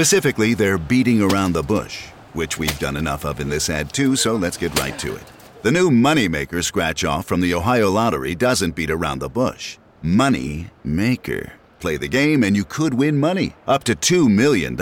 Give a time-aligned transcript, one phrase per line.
[0.00, 4.16] Specifically, they're beating around the bush, which we've done enough of in this ad too,
[4.16, 5.22] so let's get right to it.
[5.60, 9.76] The new Moneymaker scratch off from the Ohio Lottery doesn't beat around the bush.
[10.00, 11.52] Money Maker.
[11.80, 14.74] Play the game and you could win money up to $2 million.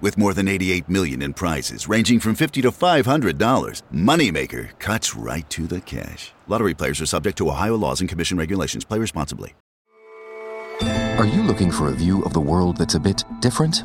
[0.00, 5.48] With more than 88 million in prizes ranging from 50 to $500, Moneymaker cuts right
[5.50, 6.32] to the cash.
[6.48, 8.84] Lottery players are subject to Ohio laws and commission regulations.
[8.84, 9.54] Play responsibly.
[10.82, 13.84] Are you looking for a view of the world that's a bit different?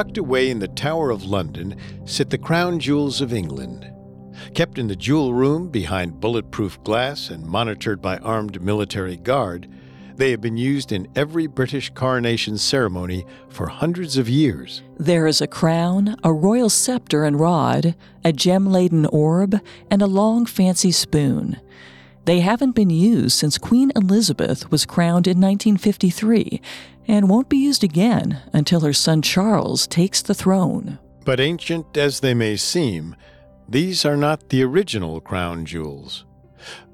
[0.00, 3.86] Tucked away in the Tower of London sit the crown jewels of England.
[4.54, 9.68] Kept in the jewel room behind bulletproof glass and monitored by armed military guard,
[10.16, 14.82] they have been used in every British coronation ceremony for hundreds of years.
[14.96, 20.06] There is a crown, a royal scepter and rod, a gem laden orb, and a
[20.06, 21.60] long fancy spoon.
[22.24, 26.62] They haven't been used since Queen Elizabeth was crowned in 1953
[27.10, 31.00] and won't be used again until her son Charles takes the throne.
[31.24, 33.16] But ancient as they may seem,
[33.68, 36.24] these are not the original crown jewels.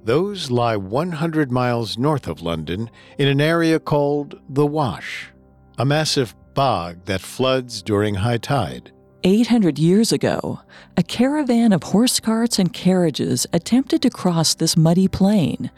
[0.05, 5.29] Those lie 100 miles north of London in an area called the Wash,
[5.77, 8.92] a massive bog that floods during high tide.
[9.23, 10.61] 800 years ago,
[10.96, 15.70] a caravan of horse carts and carriages attempted to cross this muddy plain,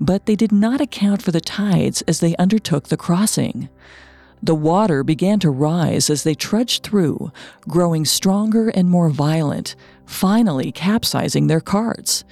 [0.00, 3.68] but they did not account for the tides as they undertook the crossing.
[4.42, 7.32] The water began to rise as they trudged through,
[7.66, 9.74] growing stronger and more violent,
[10.04, 12.24] finally capsizing their carts.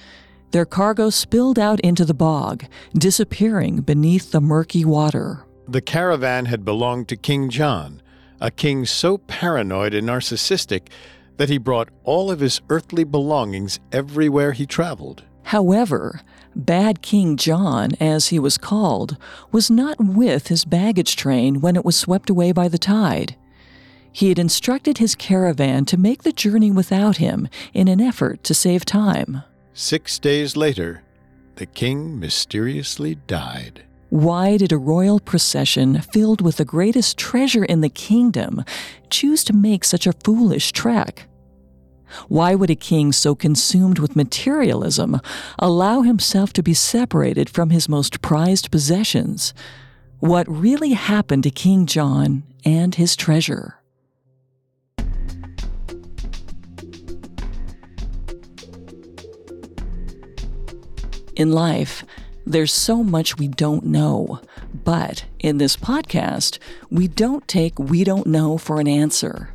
[0.51, 5.45] Their cargo spilled out into the bog, disappearing beneath the murky water.
[5.67, 8.01] The caravan had belonged to King John,
[8.39, 10.89] a king so paranoid and narcissistic
[11.37, 15.23] that he brought all of his earthly belongings everywhere he traveled.
[15.45, 16.21] However,
[16.55, 19.15] Bad King John, as he was called,
[19.51, 23.35] was not with his baggage train when it was swept away by the tide.
[24.11, 28.53] He had instructed his caravan to make the journey without him in an effort to
[28.55, 29.43] save time.
[29.73, 31.03] Six days later,
[31.57, 33.83] the king mysteriously died.
[34.09, 38.63] Why did a royal procession filled with the greatest treasure in the kingdom
[39.11, 41.27] choose to make such a foolish trek?
[42.27, 45.19] Why would a king so consumed with materialism
[45.59, 49.53] allow himself to be separated from his most prized possessions?
[50.19, 53.79] What really happened to King John and his treasure?
[61.35, 62.05] In life,
[62.45, 64.39] there's so much we don't know.
[64.73, 69.49] But in this podcast, we don't take we don't know for an answer.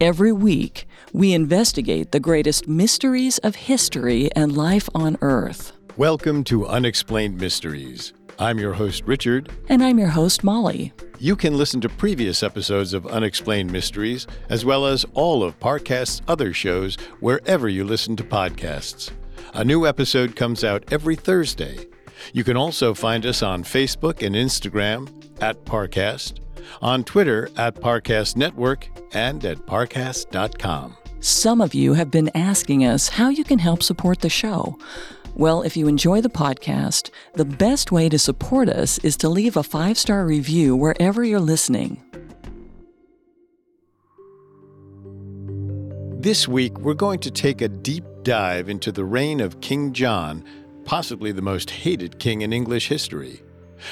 [0.00, 5.72] Every week, we investigate the greatest mysteries of history and life on Earth.
[5.96, 8.12] Welcome to Unexplained Mysteries.
[8.38, 9.50] I'm your host, Richard.
[9.70, 10.92] And I'm your host, Molly.
[11.18, 16.20] You can listen to previous episodes of Unexplained Mysteries, as well as all of Parcast's
[16.28, 19.10] other shows wherever you listen to podcasts.
[19.54, 21.86] A new episode comes out every Thursday.
[22.34, 25.08] You can also find us on Facebook and Instagram
[25.40, 26.40] at Parcast,
[26.82, 30.94] on Twitter at Parcast Network, and at parcast.com.
[31.26, 34.78] Some of you have been asking us how you can help support the show.
[35.34, 39.56] Well, if you enjoy the podcast, the best way to support us is to leave
[39.56, 42.00] a five star review wherever you're listening.
[46.20, 50.44] This week, we're going to take a deep dive into the reign of King John,
[50.84, 53.42] possibly the most hated king in English history.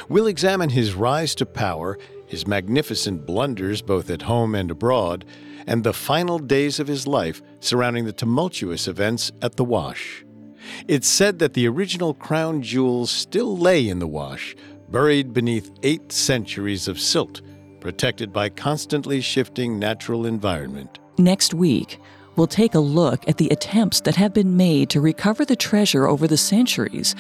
[0.09, 1.99] We'll examine his rise to power,
[2.29, 5.25] his magnificent blunders both at home and abroad,
[5.67, 10.25] and the final days of his life surrounding the tumultuous events at the Wash.
[10.89, 14.57] It's said that the original crown jewels still lay in the Wash,
[14.91, 17.43] buried beneath eight centuries of silt,
[17.81, 20.99] protected by constantly shifting natural environment.
[21.19, 22.01] Next week,
[22.37, 26.07] we'll take a look at the attempts that have been made to recover the treasure
[26.07, 27.15] over the centuries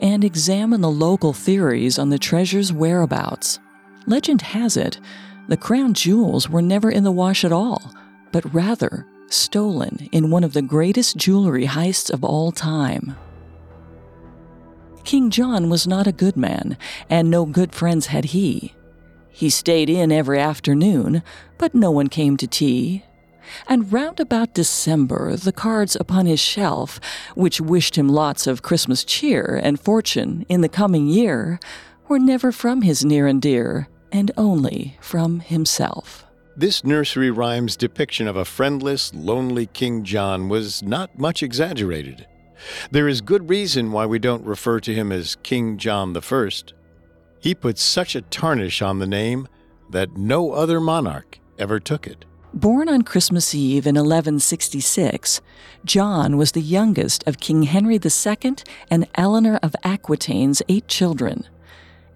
[0.00, 3.58] and examine the local theories on the treasure's whereabouts.
[4.06, 5.00] Legend has it,
[5.48, 7.92] the crown jewels were never in the wash at all,
[8.32, 13.16] but rather stolen in one of the greatest jewelry heists of all time.
[15.04, 16.76] King John was not a good man,
[17.08, 18.74] and no good friends had he.
[19.28, 21.22] He stayed in every afternoon,
[21.58, 23.04] but no one came to tea.
[23.68, 26.98] And round about December, the cards upon his shelf,
[27.36, 31.60] which wished him lots of Christmas cheer and fortune in the coming year,
[32.08, 36.24] were never from his near and dear, and only from himself.
[36.56, 42.26] This nursery rhyme's depiction of a friendless, lonely King John was not much exaggerated.
[42.90, 46.48] There is good reason why we don't refer to him as King John I.
[47.40, 49.48] He put such a tarnish on the name
[49.90, 52.24] that no other monarch ever took it.
[52.54, 55.42] Born on Christmas Eve in 1166,
[55.84, 58.54] John was the youngest of King Henry II
[58.90, 61.46] and Eleanor of Aquitaine's eight children.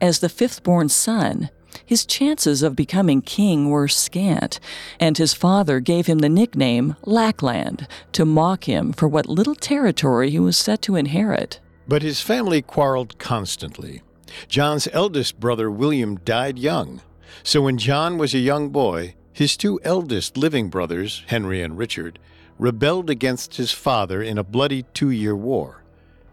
[0.01, 1.51] As the fifth born son,
[1.85, 4.61] his chances of becoming king were scant,
[4.99, 10.31] and his father gave him the nickname Lackland to mock him for what little territory
[10.31, 11.61] he was set to inherit.
[11.89, 14.03] But his family quarreled constantly.
[14.49, 17.01] John's eldest brother William died young,
[17.43, 22.19] so when John was a young boy, his two eldest living brothers, Henry and Richard,
[22.59, 25.83] rebelled against his father in a bloody two year war.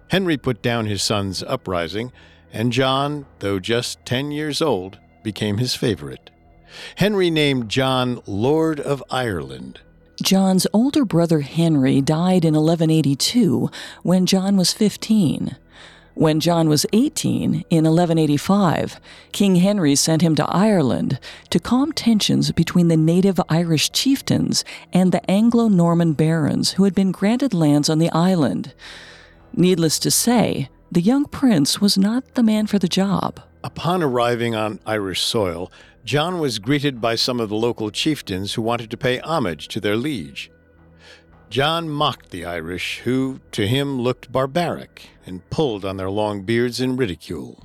[0.09, 2.11] Henry put down his son's uprising,
[2.51, 6.29] and John, though just ten years old, became his favorite.
[6.95, 9.81] Henry named John Lord of Ireland.
[10.23, 13.69] John's older brother Henry died in 1182
[14.03, 15.57] when John was 15.
[16.13, 19.01] When John was 18 in 1185,
[19.33, 21.19] King Henry sent him to Ireland
[21.49, 24.63] to calm tensions between the native Irish chieftains
[24.93, 28.73] and the Anglo Norman barons who had been granted lands on the island.
[29.51, 33.41] Needless to say, the young prince was not the man for the job.
[33.63, 35.71] Upon arriving on Irish soil,
[36.05, 39.79] John was greeted by some of the local chieftains who wanted to pay homage to
[39.79, 40.51] their liege.
[41.49, 46.81] John mocked the Irish, who to him looked barbaric, and pulled on their long beards
[46.81, 47.63] in ridicule.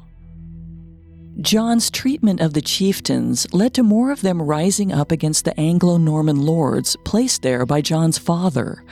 [1.41, 5.97] John's treatment of the chieftains led to more of them rising up against the Anglo
[5.97, 8.85] Norman lords placed there by John's father.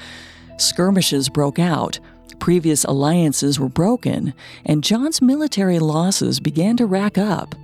[0.57, 2.01] Skirmishes broke out,
[2.39, 4.35] Previous alliances were broken,
[4.65, 7.55] and John's military losses began to rack up.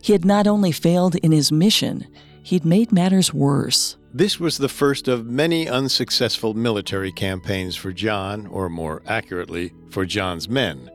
[0.00, 2.06] He had not only failed in his mission,
[2.42, 3.96] he'd made matters worse.
[4.12, 10.06] This was the first of many unsuccessful military campaigns for John, or more accurately, for
[10.06, 10.90] John's men.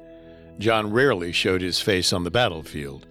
[0.57, 3.07] John rarely showed his face on the battlefield.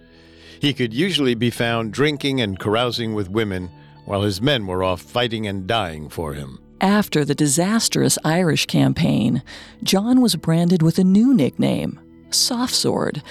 [0.59, 3.69] He could usually be found drinking and carousing with women
[4.05, 6.59] while his men were off fighting and dying for him.
[6.81, 9.43] After the disastrous Irish campaign,
[9.83, 11.99] John was branded with a new nickname,
[12.29, 13.21] Soft Sword,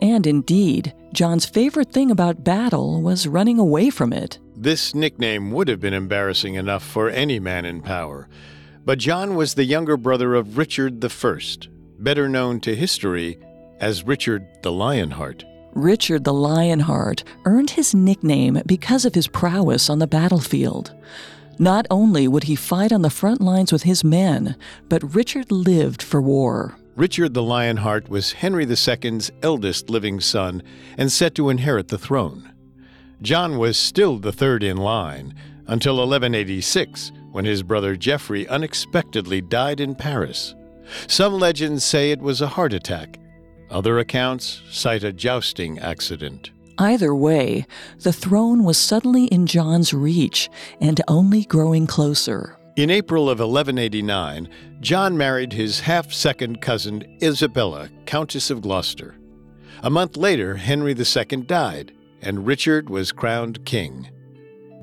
[0.00, 4.38] and indeed, John's favorite thing about battle was running away from it.
[4.56, 8.28] This nickname would have been embarrassing enough for any man in power,
[8.84, 11.38] but John was the younger brother of Richard I,
[11.98, 13.38] better known to history
[13.80, 15.44] as Richard the Lionheart.
[15.74, 20.94] Richard the Lionheart earned his nickname because of his prowess on the battlefield.
[21.58, 24.56] Not only would he fight on the front lines with his men,
[24.88, 26.76] but Richard lived for war.
[26.96, 30.62] Richard the Lionheart was Henry II's eldest living son
[30.96, 32.52] and set to inherit the throne.
[33.22, 35.34] John was still the third in line
[35.66, 40.54] until 1186, when his brother Geoffrey unexpectedly died in Paris.
[41.08, 43.18] Some legends say it was a heart attack.
[43.70, 46.50] Other accounts cite a jousting accident.
[46.78, 47.66] Either way,
[48.00, 50.48] the throne was suddenly in John's reach
[50.80, 52.56] and only growing closer.
[52.76, 54.48] In April of 1189,
[54.80, 59.14] John married his half second cousin Isabella, Countess of Gloucester.
[59.82, 64.08] A month later, Henry II died, and Richard was crowned king.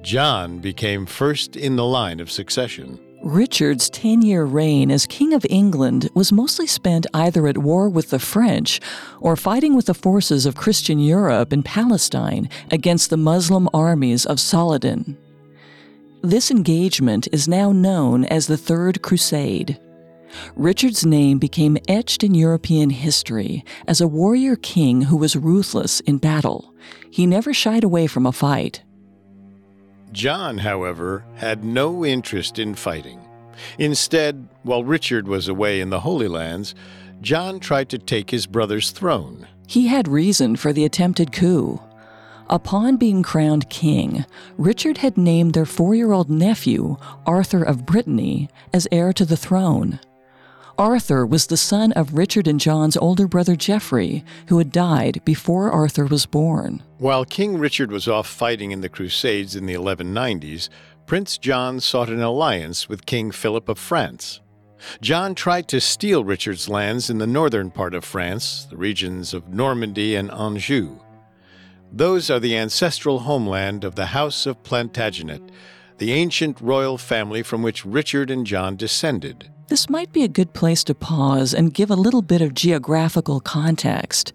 [0.01, 2.99] John became first in the line of succession.
[3.23, 8.09] Richard's 10 year reign as King of England was mostly spent either at war with
[8.09, 8.81] the French
[9.19, 14.39] or fighting with the forces of Christian Europe in Palestine against the Muslim armies of
[14.39, 15.17] Saladin.
[16.23, 19.79] This engagement is now known as the Third Crusade.
[20.55, 26.17] Richard's name became etched in European history as a warrior king who was ruthless in
[26.17, 26.73] battle.
[27.11, 28.81] He never shied away from a fight.
[30.11, 33.19] John, however, had no interest in fighting.
[33.77, 36.75] Instead, while Richard was away in the Holy Lands,
[37.21, 39.47] John tried to take his brother's throne.
[39.67, 41.81] He had reason for the attempted coup.
[42.49, 44.25] Upon being crowned king,
[44.57, 49.37] Richard had named their four year old nephew, Arthur of Brittany, as heir to the
[49.37, 49.99] throne.
[50.77, 55.71] Arthur was the son of Richard and John's older brother Geoffrey, who had died before
[55.71, 56.83] Arthur was born.
[56.97, 60.69] While King Richard was off fighting in the Crusades in the 1190s,
[61.05, 64.39] Prince John sought an alliance with King Philip of France.
[65.01, 69.49] John tried to steal Richard's lands in the northern part of France, the regions of
[69.49, 70.99] Normandy and Anjou.
[71.91, 75.51] Those are the ancestral homeland of the House of Plantagenet,
[75.97, 79.51] the ancient royal family from which Richard and John descended.
[79.71, 83.39] This might be a good place to pause and give a little bit of geographical
[83.39, 84.33] context.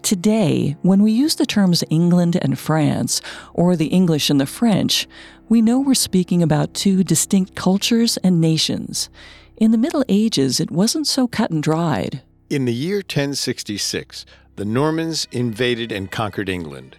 [0.00, 3.20] Today, when we use the terms England and France,
[3.52, 5.06] or the English and the French,
[5.50, 9.10] we know we're speaking about two distinct cultures and nations.
[9.58, 12.22] In the Middle Ages, it wasn't so cut and dried.
[12.48, 14.24] In the year 1066,
[14.56, 16.96] the Normans invaded and conquered England.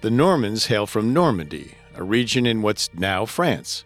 [0.00, 3.84] The Normans hail from Normandy, a region in what's now France.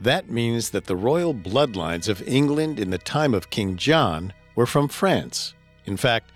[0.00, 4.66] That means that the royal bloodlines of England in the time of King John were
[4.66, 5.54] from France.
[5.86, 6.30] In fact,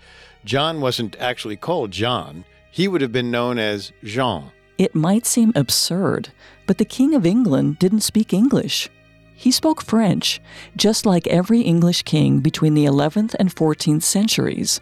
[0.45, 4.51] John wasn't actually called John, he would have been known as Jean.
[4.77, 6.29] It might seem absurd,
[6.67, 8.89] but the King of England didn't speak English.
[9.33, 10.39] He spoke French,
[10.75, 14.79] just like every English king between the 11th and 14th centuries.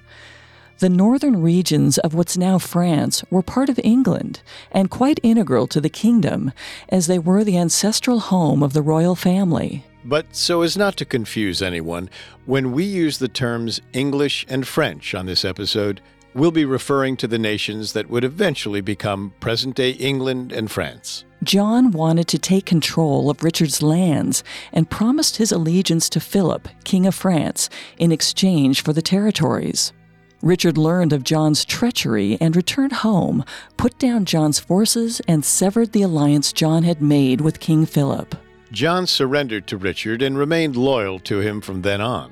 [0.79, 4.41] The northern regions of what's now France were part of England
[4.71, 6.51] and quite integral to the kingdom,
[6.89, 9.85] as they were the ancestral home of the royal family.
[10.03, 12.09] But so as not to confuse anyone,
[12.45, 16.01] when we use the terms English and French on this episode,
[16.33, 21.23] we'll be referring to the nations that would eventually become present day England and France.
[21.41, 27.05] John wanted to take control of Richard's lands and promised his allegiance to Philip, King
[27.05, 29.93] of France, in exchange for the territories.
[30.41, 33.43] Richard learned of John's treachery and returned home,
[33.77, 38.35] put down John's forces, and severed the alliance John had made with King Philip.
[38.71, 42.31] John surrendered to Richard and remained loyal to him from then on.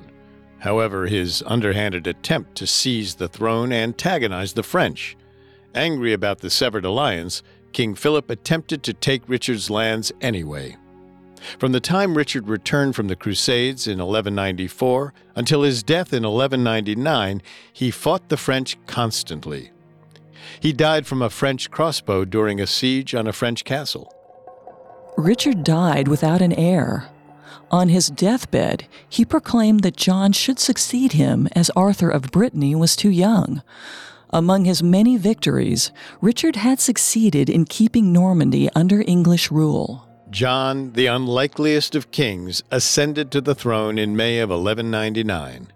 [0.58, 5.16] However, his underhanded attempt to seize the throne antagonized the French.
[5.74, 7.42] Angry about the severed alliance,
[7.72, 10.76] King Philip attempted to take Richard's lands anyway.
[11.58, 17.42] From the time Richard returned from the Crusades in 1194 until his death in 1199,
[17.72, 19.70] he fought the French constantly.
[20.60, 24.12] He died from a French crossbow during a siege on a French castle.
[25.16, 27.08] Richard died without an heir.
[27.70, 32.96] On his deathbed, he proclaimed that John should succeed him as Arthur of Brittany was
[32.96, 33.62] too young.
[34.30, 40.08] Among his many victories, Richard had succeeded in keeping Normandy under English rule.
[40.34, 45.68] John, the unlikeliest of kings, ascended to the throne in May of 1199.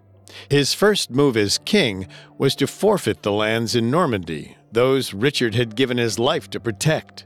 [0.49, 5.77] His first move as king was to forfeit the lands in Normandy, those Richard had
[5.77, 7.25] given his life to protect.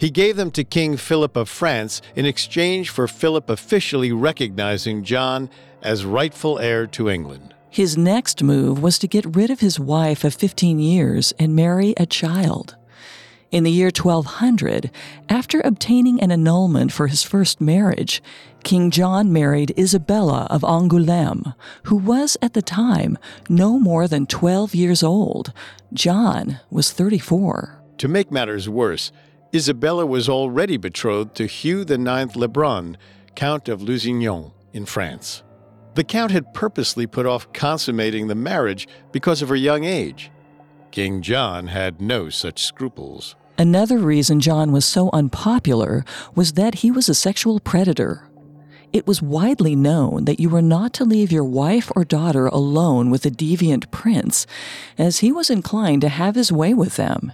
[0.00, 5.50] He gave them to King Philip of France in exchange for Philip officially recognizing John
[5.82, 7.54] as rightful heir to England.
[7.70, 11.94] His next move was to get rid of his wife of 15 years and marry
[11.96, 12.76] a child.
[13.52, 14.90] In the year 1200,
[15.28, 18.22] after obtaining an annulment for his first marriage,
[18.64, 23.18] King John married Isabella of Angoulême, who was at the time
[23.50, 25.52] no more than 12 years old.
[25.92, 27.78] John was 34.
[27.98, 29.12] To make matters worse,
[29.54, 32.96] Isabella was already betrothed to Hugh IX Lebrun,
[33.34, 35.42] Count of Lusignan in France.
[35.94, 40.30] The Count had purposely put off consummating the marriage because of her young age.
[40.90, 43.36] King John had no such scruples.
[43.58, 46.04] Another reason John was so unpopular
[46.34, 48.28] was that he was a sexual predator.
[48.92, 53.10] It was widely known that you were not to leave your wife or daughter alone
[53.10, 54.46] with a deviant prince,
[54.98, 57.32] as he was inclined to have his way with them.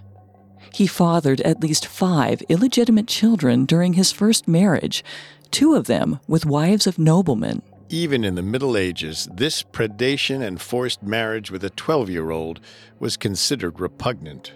[0.72, 5.04] He fathered at least five illegitimate children during his first marriage,
[5.50, 7.62] two of them with wives of noblemen.
[7.88, 12.60] Even in the Middle Ages, this predation and forced marriage with a 12 year old
[12.98, 14.52] was considered repugnant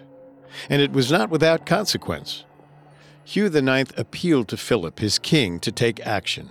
[0.69, 2.45] and it was not without consequence.
[3.23, 6.49] Hugh IX appealed to Philip, his king, to take action.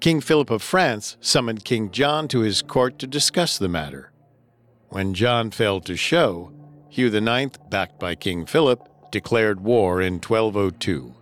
[0.00, 4.12] King Philip of France summoned King John to his court to discuss the matter.
[4.88, 6.52] When John failed to show,
[6.88, 11.14] Hugh IX, backed by King Philip, declared war in 1202.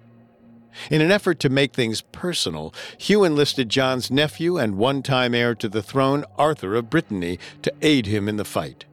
[0.90, 5.54] In an effort to make things personal, Hugh enlisted John's nephew and one time heir
[5.56, 8.84] to the throne, Arthur of Brittany, to aid him in the fight.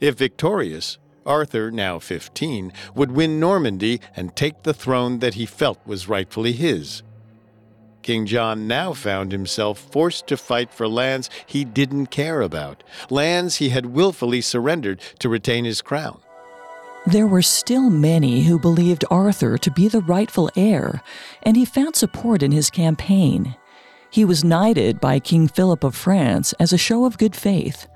[0.00, 0.98] If victorious,
[1.28, 6.52] Arthur, now 15, would win Normandy and take the throne that he felt was rightfully
[6.52, 7.02] his.
[8.02, 13.56] King John now found himself forced to fight for lands he didn't care about, lands
[13.56, 16.20] he had willfully surrendered to retain his crown.
[17.06, 21.02] There were still many who believed Arthur to be the rightful heir,
[21.42, 23.56] and he found support in his campaign.
[24.10, 27.86] He was knighted by King Philip of France as a show of good faith,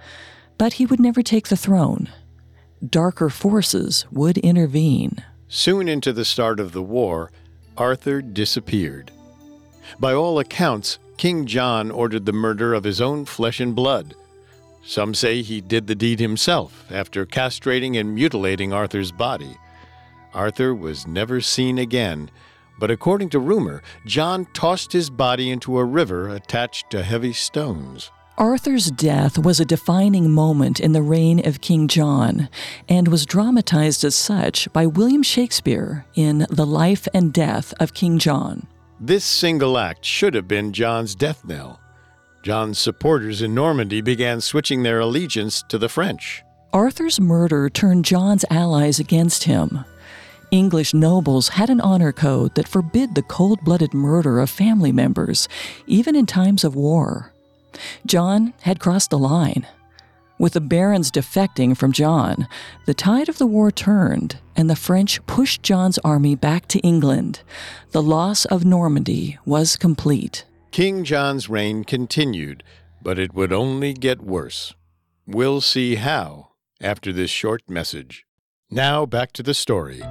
[0.58, 2.10] but he would never take the throne.
[2.88, 5.24] Darker forces would intervene.
[5.46, 7.30] Soon into the start of the war,
[7.76, 9.12] Arthur disappeared.
[10.00, 14.14] By all accounts, King John ordered the murder of his own flesh and blood.
[14.84, 19.56] Some say he did the deed himself after castrating and mutilating Arthur's body.
[20.34, 22.30] Arthur was never seen again,
[22.80, 28.10] but according to rumor, John tossed his body into a river attached to heavy stones.
[28.38, 32.48] Arthur's death was a defining moment in the reign of King John
[32.88, 38.18] and was dramatized as such by William Shakespeare in The Life and Death of King
[38.18, 38.66] John.
[38.98, 41.78] This single act should have been John's death knell.
[42.42, 46.42] John's supporters in Normandy began switching their allegiance to the French.
[46.72, 49.84] Arthur's murder turned John's allies against him.
[50.50, 55.48] English nobles had an honor code that forbid the cold blooded murder of family members,
[55.86, 57.31] even in times of war.
[58.06, 59.66] John had crossed the line.
[60.38, 62.48] With the barons defecting from John,
[62.86, 67.42] the tide of the war turned, and the French pushed John's army back to England.
[67.92, 70.44] The loss of Normandy was complete.
[70.72, 72.64] King John's reign continued,
[73.00, 74.74] but it would only get worse.
[75.26, 76.48] We'll see how
[76.80, 78.24] after this short message.
[78.70, 80.02] Now back to the story.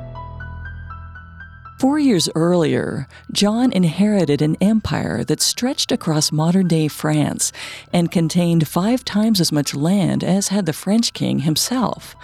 [1.81, 7.51] Four years earlier, John inherited an empire that stretched across modern day France
[7.91, 12.15] and contained five times as much land as had the French king himself.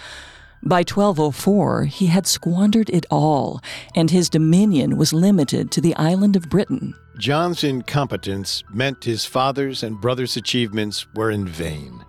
[0.62, 3.60] By 1204, he had squandered it all,
[3.96, 6.94] and his dominion was limited to the island of Britain.
[7.18, 12.04] John's incompetence meant his father's and brother's achievements were in vain.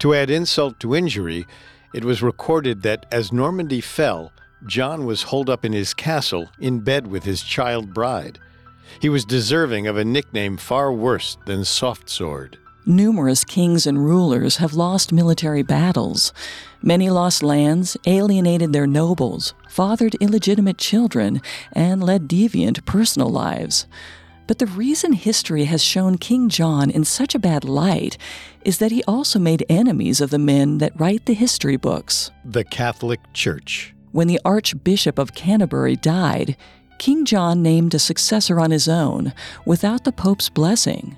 [0.00, 1.46] To add insult to injury,
[1.94, 4.32] it was recorded that as Normandy fell,
[4.66, 8.38] John was holed up in his castle in bed with his child bride.
[9.00, 12.58] He was deserving of a nickname far worse than Soft Sword.
[12.84, 16.32] Numerous kings and rulers have lost military battles.
[16.82, 21.40] Many lost lands, alienated their nobles, fathered illegitimate children,
[21.72, 23.86] and led deviant personal lives.
[24.48, 28.18] But the reason history has shown King John in such a bad light
[28.64, 32.32] is that he also made enemies of the men that write the history books.
[32.44, 33.94] The Catholic Church.
[34.12, 36.56] When the Archbishop of Canterbury died,
[36.98, 39.32] King John named a successor on his own
[39.64, 41.16] without the Pope's blessing.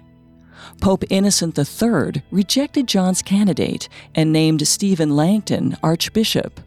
[0.80, 6.60] Pope Innocent III rejected John's candidate and named Stephen Langton Archbishop.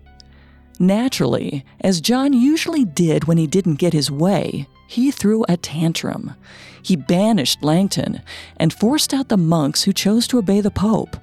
[0.79, 6.35] Naturally, as John usually did when he didn't get his way, he threw a tantrum.
[6.83, 8.21] He banished Langton
[8.57, 11.17] and forced out the monks who chose to obey the Pope.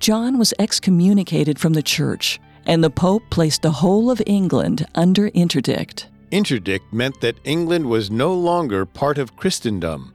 [0.00, 5.28] John was excommunicated from the church and the Pope placed the whole of England under
[5.28, 6.08] interdict.
[6.30, 10.14] Interdict meant that England was no longer part of Christendom.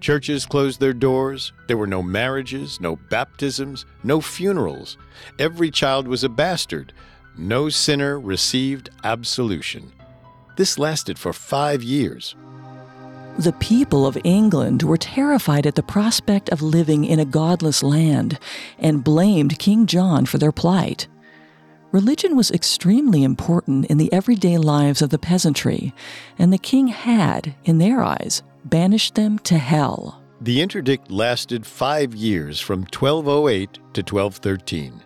[0.00, 1.52] Churches closed their doors.
[1.66, 4.98] There were no marriages, no baptisms, no funerals.
[5.38, 6.92] Every child was a bastard.
[7.38, 9.92] No sinner received absolution.
[10.56, 12.36] This lasted for five years.
[13.38, 18.38] The people of England were terrified at the prospect of living in a godless land
[18.78, 21.08] and blamed King John for their plight.
[21.94, 25.94] Religion was extremely important in the everyday lives of the peasantry,
[26.36, 30.20] and the king had, in their eyes, banished them to hell.
[30.40, 35.04] The interdict lasted five years from 1208 to 1213.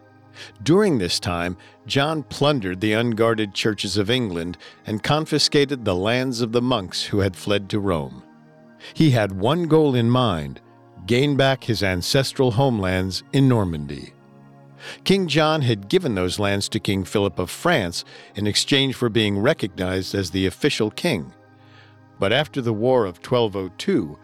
[0.62, 6.52] During this time, John plundered the unguarded churches of England and confiscated the lands of
[6.52, 8.22] the monks who had fled to Rome.
[8.94, 10.62] He had one goal in mind
[11.04, 14.14] gain back his ancestral homelands in Normandy.
[15.04, 19.38] King John had given those lands to King Philip of France in exchange for being
[19.38, 21.32] recognized as the official king.
[22.18, 24.18] But after the War of 1202,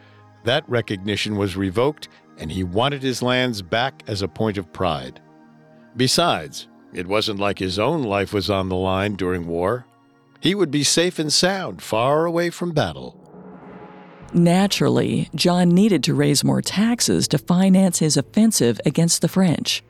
[0.45, 5.21] that recognition was revoked and he wanted his lands back as a point of pride.
[5.97, 9.87] Besides, it wasn't like his own life was on the line during war.
[10.41, 13.21] He would be safe and sound, far away from battle.
[14.33, 19.83] Naturally, John needed to raise more taxes to finance his offensive against the French.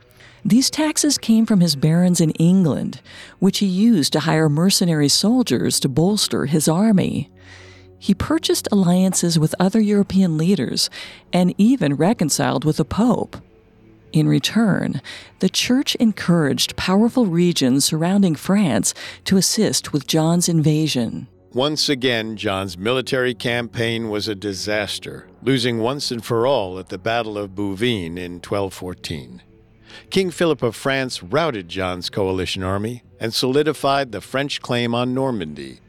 [0.46, 3.00] These taxes came from his barons in England,
[3.38, 7.30] which he used to hire mercenary soldiers to bolster his army.
[7.98, 10.90] He purchased alliances with other European leaders
[11.32, 13.38] and even reconciled with the Pope.
[14.12, 15.00] In return,
[15.38, 18.92] the Church encouraged powerful regions surrounding France
[19.24, 21.26] to assist with John's invasion.
[21.54, 26.98] Once again, John's military campaign was a disaster, losing once and for all at the
[26.98, 29.40] Battle of Bouvines in 1214.
[30.10, 35.80] King Philip of France routed John's coalition army and solidified the French claim on Normandy.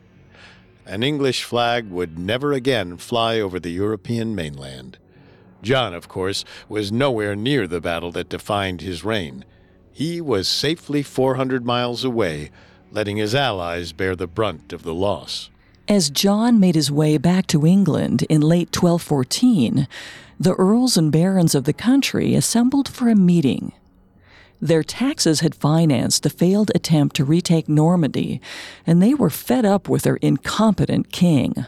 [0.85, 4.97] An English flag would never again fly over the European mainland.
[5.63, 9.43] John, of course, was nowhere near the battle that defined his reign.
[9.91, 12.51] He was safely 400 miles away,
[12.91, 15.49] letting his allies bear the brunt of the loss.
[15.87, 19.87] As John made his way back to England in late 1214,
[20.39, 23.71] the earls and barons of the country assembled for a meeting.
[24.65, 28.41] Their taxes had financed the failed attempt to retake Normandy,
[28.87, 31.67] and they were fed up with their incompetent king.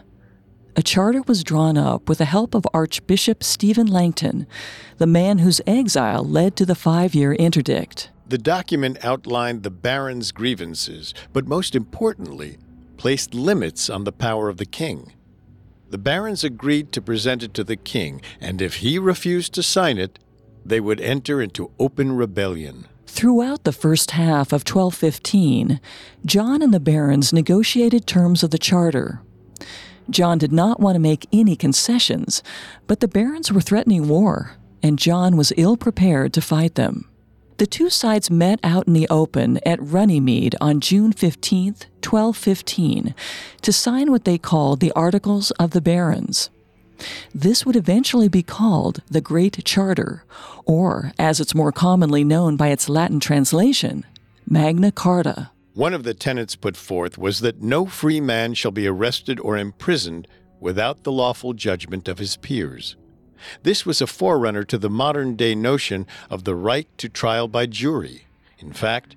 [0.76, 4.48] A charter was drawn up with the help of Archbishop Stephen Langton,
[4.98, 8.10] the man whose exile led to the five year interdict.
[8.28, 12.58] The document outlined the barons' grievances, but most importantly,
[12.98, 15.14] placed limits on the power of the king.
[15.92, 20.00] The barons agreed to present it to the king, and if he refused to sign
[20.00, 20.18] it,
[20.68, 22.86] they would enter into open rebellion.
[23.06, 25.80] Throughout the first half of 1215,
[26.26, 29.22] John and the barons negotiated terms of the charter.
[30.10, 32.44] John did not want to make any concessions,
[32.86, 37.10] but the barons were threatening war, and John was ill prepared to fight them.
[37.58, 43.16] The two sides met out in the open at Runnymede on June 15, 1215,
[43.64, 46.52] to sign what they called the Articles of the Barons.
[47.34, 50.24] This would eventually be called the Great Charter,
[50.66, 54.06] or, as it's more commonly known by its Latin translation,
[54.48, 55.52] Magna Carta.
[55.74, 59.58] One of the tenets put forth was that no free man shall be arrested or
[59.58, 60.28] imprisoned
[60.60, 62.96] without the lawful judgment of his peers.
[63.62, 67.68] This was a forerunner to the modern day notion of the right to trial by
[67.68, 68.26] jury.
[68.58, 69.16] In fact,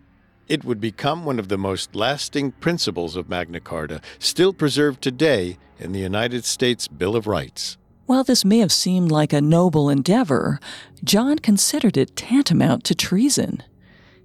[0.51, 5.57] it would become one of the most lasting principles of Magna Carta, still preserved today
[5.79, 7.79] in the United States Bill of Rights.
[8.07, 10.59] While this may have seemed like a noble endeavor,
[11.05, 13.63] John considered it tantamount to treason.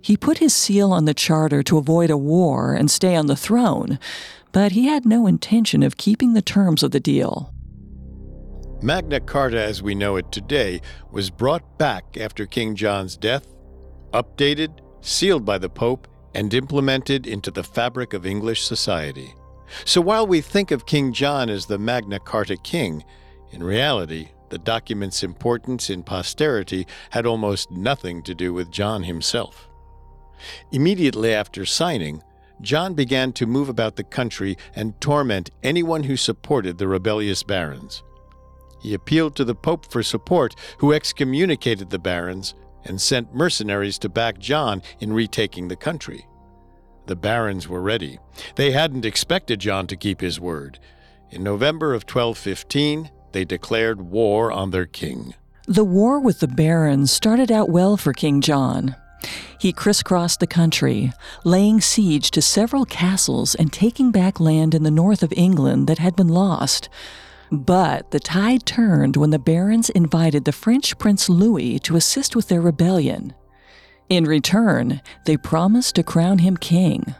[0.01, 3.35] He put his seal on the charter to avoid a war and stay on the
[3.35, 3.99] throne,
[4.51, 7.53] but he had no intention of keeping the terms of the deal.
[8.81, 13.45] Magna Carta as we know it today was brought back after King John's death,
[14.11, 19.33] updated, sealed by the Pope, and implemented into the fabric of English society.
[19.85, 23.03] So while we think of King John as the Magna Carta king,
[23.51, 29.67] in reality, the document's importance in posterity had almost nothing to do with John himself.
[30.71, 32.21] Immediately after signing,
[32.61, 38.03] John began to move about the country and torment anyone who supported the rebellious barons.
[38.81, 42.53] He appealed to the Pope for support, who excommunicated the barons
[42.85, 46.27] and sent mercenaries to back John in retaking the country.
[47.07, 48.19] The barons were ready.
[48.55, 50.79] They hadn't expected John to keep his word.
[51.29, 55.33] In November of 1215, they declared war on their king.
[55.67, 58.95] The war with the barons started out well for King John.
[59.59, 61.11] He crisscrossed the country,
[61.43, 65.97] laying siege to several castles and taking back land in the north of England that
[65.97, 66.87] had been lost.
[67.51, 72.47] But the tide turned when the barons invited the French Prince Louis to assist with
[72.47, 73.33] their rebellion.
[74.09, 77.15] In return, they promised to crown him king.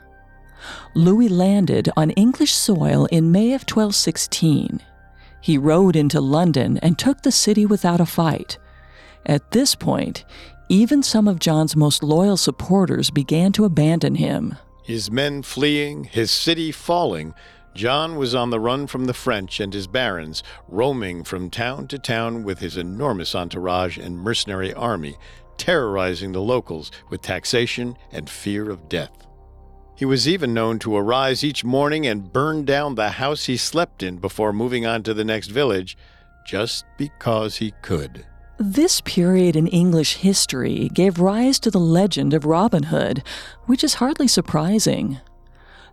[0.94, 4.82] Louis landed on English soil in May of 1216.
[5.42, 8.58] He rode into London and took the city without a fight.
[9.26, 10.26] At this point,
[10.70, 14.56] even some of John's most loyal supporters began to abandon him.
[14.84, 17.34] His men fleeing, his city falling,
[17.76, 22.00] John was on the run from the French and his barons, roaming from town to
[22.00, 25.18] town with his enormous entourage and mercenary army,
[25.58, 29.28] terrorizing the locals with taxation and fear of death.
[29.98, 34.02] He was even known to arise each morning and burn down the house he slept
[34.02, 35.98] in before moving on to the next village,
[36.46, 38.26] just because he could.
[38.58, 43.22] This period in English history gave rise to the legend of Robin Hood,
[43.66, 45.20] which is hardly surprising.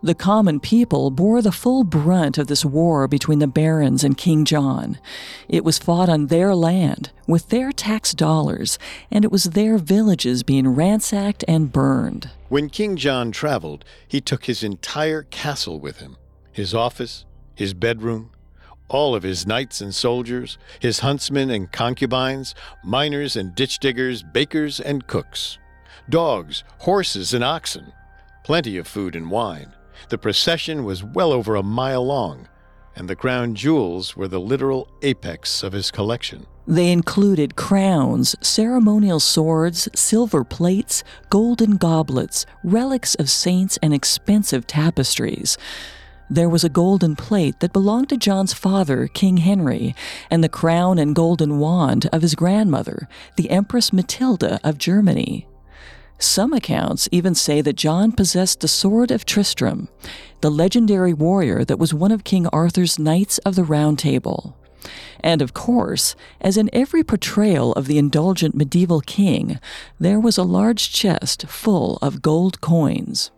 [0.03, 4.43] The common people bore the full brunt of this war between the barons and King
[4.43, 4.99] John.
[5.47, 8.77] It was fought on their land, with their tax dollars,
[9.09, 12.29] and it was their villages being ransacked and burned.
[12.49, 16.17] When King John traveled, he took his entire castle with him
[16.51, 17.23] his office,
[17.55, 18.29] his bedroom,
[18.89, 24.81] all of his knights and soldiers, his huntsmen and concubines, miners and ditch diggers, bakers
[24.81, 25.59] and cooks,
[26.09, 27.93] dogs, horses, and oxen,
[28.43, 29.73] plenty of food and wine.
[30.09, 32.47] The procession was well over a mile long,
[32.95, 36.45] and the crown jewels were the literal apex of his collection.
[36.65, 45.57] They included crowns, ceremonial swords, silver plates, golden goblets, relics of saints, and expensive tapestries.
[46.29, 49.93] There was a golden plate that belonged to John's father, King Henry,
[50.31, 55.45] and the crown and golden wand of his grandmother, the Empress Matilda of Germany.
[56.19, 59.89] Some accounts even say that John possessed the Sword of Tristram,
[60.41, 64.57] the legendary warrior that was one of King Arthur's Knights of the Round Table.
[65.21, 69.59] And of course, as in every portrayal of the indulgent medieval king,
[69.99, 73.31] there was a large chest full of gold coins.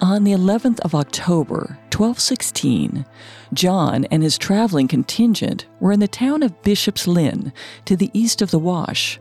[0.00, 3.06] On the 11th of October, 1216,
[3.54, 7.52] John and his traveling contingent were in the town of Bishop's Lynn,
[7.86, 9.18] to the east of the Wash.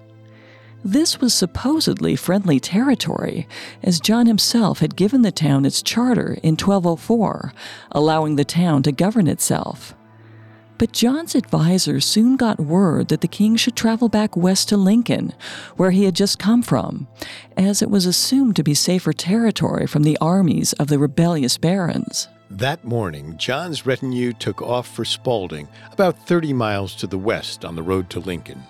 [0.88, 3.48] This was supposedly friendly territory,
[3.82, 7.52] as John himself had given the town its charter in 1204,
[7.92, 9.96] allowing the town to govern itself.
[10.78, 15.34] But John's advisor soon got word that the king should travel back west to Lincoln,
[15.76, 17.08] where he had just come from,
[17.58, 22.28] as it was assumed to be safer territory from the armies of the rebellious barons.
[22.52, 27.76] That morning, John's retinue took off for Spalding, about 30 miles to the west on
[27.76, 28.62] the road to Lincoln.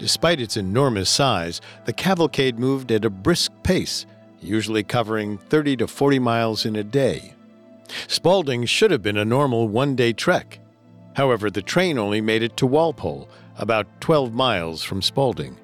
[0.00, 4.06] Despite its enormous size, the cavalcade moved at a brisk pace,
[4.40, 7.34] usually covering 30 to 40 miles in a day.
[8.08, 10.58] Spalding should have been a normal one day trek.
[11.16, 15.58] However, the train only made it to Walpole, about 12 miles from Spalding.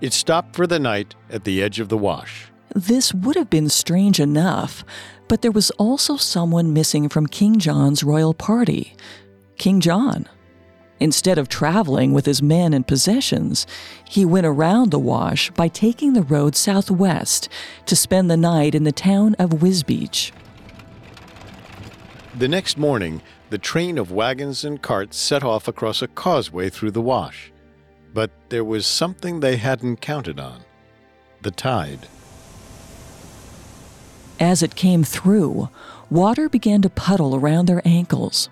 [0.00, 2.50] It stopped for the night at the edge of the wash.
[2.74, 4.82] This would have been strange enough,
[5.28, 8.96] but there was also someone missing from King John's royal party
[9.58, 10.26] King John.
[11.00, 13.66] Instead of traveling with his men and possessions,
[14.04, 17.48] he went around the wash by taking the road southwest
[17.86, 20.30] to spend the night in the town of Wisbech.
[22.36, 26.92] The next morning, the train of wagons and carts set off across a causeway through
[26.92, 27.50] the wash.
[28.12, 30.64] But there was something they hadn't counted on
[31.42, 32.06] the tide.
[34.38, 35.70] As it came through,
[36.10, 38.50] water began to puddle around their ankles.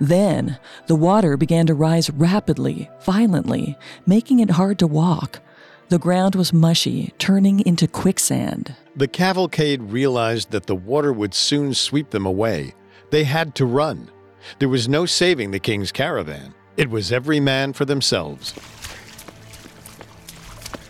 [0.00, 5.40] Then, the water began to rise rapidly, violently, making it hard to walk.
[5.88, 8.74] The ground was mushy, turning into quicksand.
[8.94, 12.74] The cavalcade realized that the water would soon sweep them away.
[13.10, 14.10] They had to run.
[14.58, 16.54] There was no saving the king's caravan.
[16.76, 18.54] It was every man for themselves.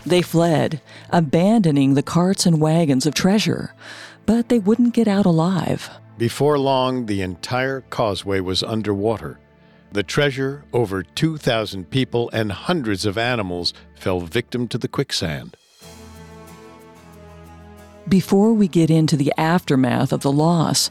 [0.04, 3.74] They fled, abandoning the carts and wagons of treasure,
[4.26, 5.90] but they wouldn't get out alive.
[6.18, 9.38] Before long, the entire causeway was underwater.
[9.92, 15.56] The treasure, over 2,000 people, and hundreds of animals fell victim to the quicksand.
[18.08, 20.90] Before we get into the aftermath of the loss,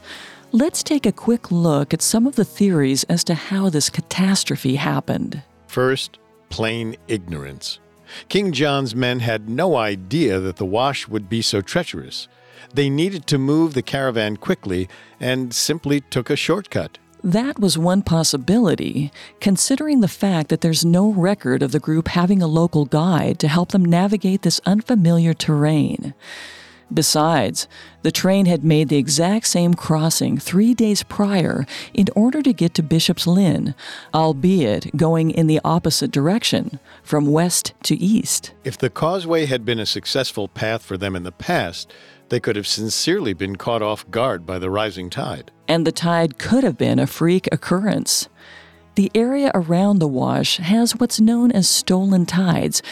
[0.50, 4.76] Let's take a quick look at some of the theories as to how this catastrophe
[4.76, 5.42] happened.
[5.66, 7.80] First, plain ignorance.
[8.30, 12.28] King John's men had no idea that the wash would be so treacherous.
[12.72, 14.88] They needed to move the caravan quickly
[15.20, 16.98] and simply took a shortcut.
[17.24, 22.42] That was one possibility, considering the fact that there's no record of the group having
[22.42, 26.14] a local guide to help them navigate this unfamiliar terrain.
[26.92, 27.68] Besides,
[28.02, 32.72] the train had made the exact same crossing three days prior in order to get
[32.74, 33.74] to Bishop's Lynn,
[34.14, 38.54] albeit going in the opposite direction, from west to east.
[38.64, 41.92] If the causeway had been a successful path for them in the past,
[42.28, 45.50] they could have sincerely been caught off guard by the rising tide.
[45.66, 48.28] And the tide could have been a freak occurrence.
[48.94, 52.82] The area around the wash has what's known as stolen tides,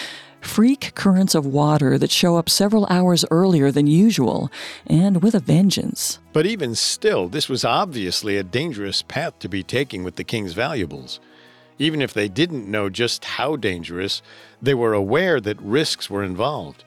[0.41, 4.51] freak currents of water that show up several hours earlier than usual,
[4.87, 6.21] and with a vengeance.
[6.33, 10.53] But even still, this was obviously a dangerous path to be taking with the king's
[10.53, 11.19] valuables.
[11.79, 14.23] Even if they didn't know just how dangerous,
[14.63, 16.85] they were aware that risks were involved.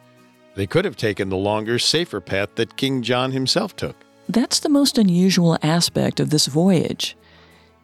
[0.56, 3.96] They could have taken the longer, safer path that King John himself took.
[4.28, 7.16] That's the most unusual aspect of this voyage.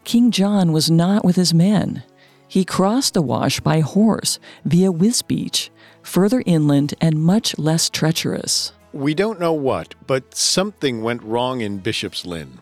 [0.04, 2.04] King John was not with his men.
[2.48, 5.70] He crossed the Wash by horse via Wisbech,
[6.04, 8.72] further inland and much less treacherous.
[8.94, 12.60] We don't know what, but something went wrong in Bishop's Lynn.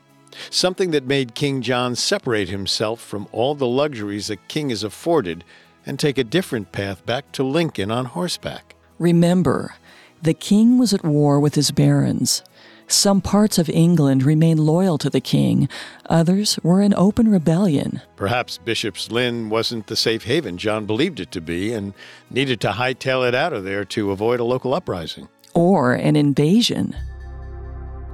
[0.50, 5.44] Something that made King John separate himself from all the luxuries a king is afforded
[5.86, 8.76] and take a different path back to Lincoln on horseback.
[8.98, 9.76] Remember,
[10.24, 12.44] the king was at war with his barons.
[12.88, 15.68] Some parts of England remained loyal to the king,
[16.10, 18.02] others were in open rebellion.
[18.16, 21.94] Perhaps Bishop's Lynn wasn't the safe haven John believed it to be and
[22.30, 25.28] needed to hightail it out of there to avoid a local uprising.
[25.54, 26.96] Or an invasion.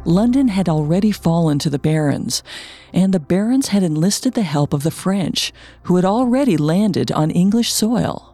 [0.06, 2.41] London had already fallen to the barons,
[2.93, 5.52] and the barons had enlisted the help of the French,
[5.84, 8.28] who had already landed on English soil.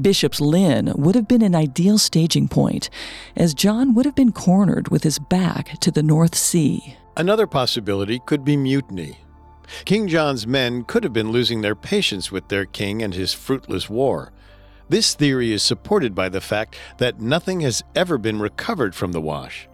[0.00, 2.90] Bishop's Lynn would have been an ideal staging point,
[3.36, 6.96] as John would have been cornered with his back to the North Sea.
[7.16, 9.18] Another possibility could be mutiny.
[9.84, 13.88] King John's men could have been losing their patience with their king and his fruitless
[13.88, 14.32] war.
[14.88, 19.20] This theory is supported by the fact that nothing has ever been recovered from the
[19.20, 19.68] wash.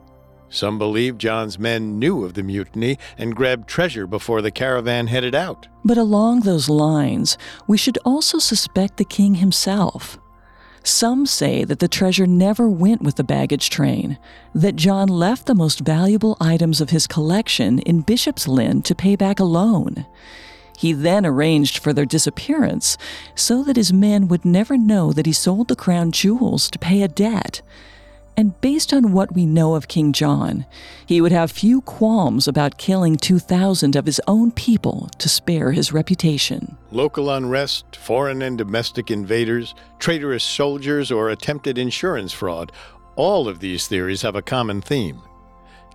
[0.51, 5.35] Some believe John's men knew of the mutiny and grabbed treasure before the caravan headed
[5.35, 5.69] out.
[5.85, 10.19] But along those lines, we should also suspect the king himself.
[10.83, 14.19] Some say that the treasure never went with the baggage train,
[14.55, 19.15] that John left the most valuable items of his collection in Bishop's Lynn to pay
[19.15, 20.07] back a loan.
[20.77, 22.97] He then arranged for their disappearance
[23.35, 27.03] so that his men would never know that he sold the crown jewels to pay
[27.03, 27.61] a debt.
[28.41, 30.65] And based on what we know of King John,
[31.05, 35.93] he would have few qualms about killing 2,000 of his own people to spare his
[35.93, 36.79] reputation.
[36.91, 42.73] Local unrest, foreign and domestic invaders, traitorous soldiers, or attempted insurance fraud
[43.15, 45.21] all of these theories have a common theme.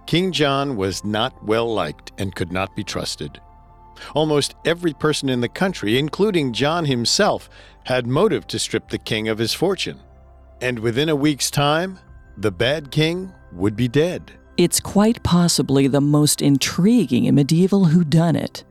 [0.06, 3.42] King John was not well liked and could not be trusted.
[4.14, 7.50] Almost every person in the country, including John himself,
[7.86, 10.00] had motive to strip the king of his fortune.
[10.62, 11.98] And within a week's time,
[12.38, 14.32] the bad king would be dead.
[14.58, 18.64] It's quite possibly the most intriguing in medieval whodunit.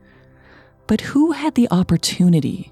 [0.87, 2.71] But who had the opportunity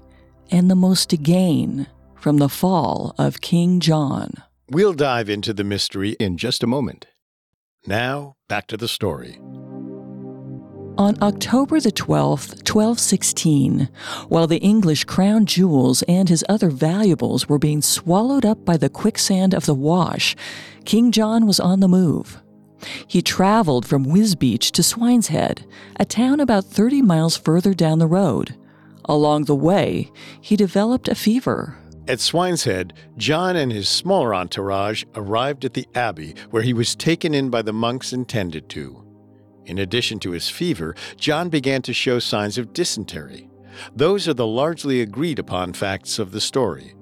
[0.50, 4.32] and the most to gain from the fall of King John?
[4.70, 7.06] We'll dive into the mystery in just a moment.
[7.86, 9.38] Now, back to the story.
[10.96, 13.88] On October the 12th, 1216,
[14.28, 18.88] while the English crown jewels and his other valuables were being swallowed up by the
[18.88, 20.36] quicksand of the Wash,
[20.84, 22.40] King John was on the move.
[23.08, 25.64] He traveled from Wisbech to Swineshead,
[25.96, 28.54] a town about 30 miles further down the road.
[29.06, 31.76] Along the way, he developed a fever.
[32.06, 37.34] At Swineshead, John and his smaller entourage arrived at the abbey where he was taken
[37.34, 39.03] in by the monks and tended to.
[39.66, 43.48] In addition to his fever, John began to show signs of dysentery.
[43.94, 46.94] Those are the largely agreed upon facts of the story.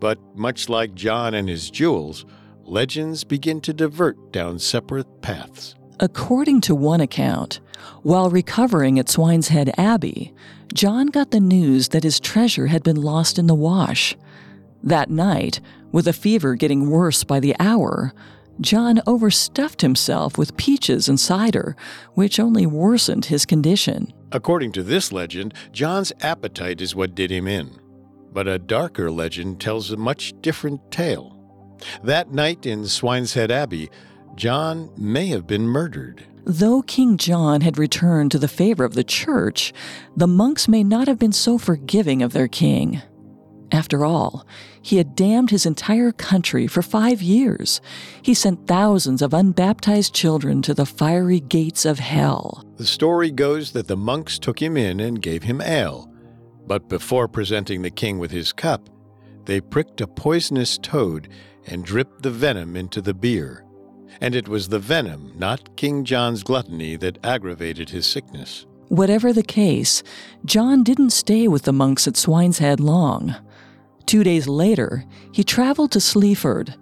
[0.00, 2.24] But much like John and his jewels,
[2.64, 5.74] legends begin to divert down separate paths.
[5.98, 7.60] According to one account,
[8.02, 10.32] while recovering at Swineshead Abbey,
[10.72, 14.16] John got the news that his treasure had been lost in the wash.
[14.82, 15.60] That night,
[15.92, 18.14] with a fever getting worse by the hour,
[18.60, 21.76] John overstuffed himself with peaches and cider,
[22.14, 24.12] which only worsened his condition.
[24.32, 27.78] According to this legend, John's appetite is what did him in.
[28.32, 31.36] But a darker legend tells a much different tale.
[32.04, 33.90] That night in Swineshead Abbey,
[34.36, 36.26] John may have been murdered.
[36.44, 39.72] Though King John had returned to the favor of the church,
[40.16, 43.02] the monks may not have been so forgiving of their king.
[43.72, 44.46] After all,
[44.82, 47.80] he had damned his entire country for five years.
[48.22, 52.64] He sent thousands of unbaptized children to the fiery gates of hell.
[52.76, 56.12] The story goes that the monks took him in and gave him ale.
[56.66, 58.88] But before presenting the king with his cup,
[59.44, 61.28] they pricked a poisonous toad
[61.66, 63.64] and dripped the venom into the beer.
[64.20, 68.66] And it was the venom, not King John's gluttony, that aggravated his sickness.
[68.88, 70.02] Whatever the case,
[70.44, 73.36] John didn't stay with the monks at Swineshead long.
[74.10, 76.74] Two days later, he traveled to Sleaford.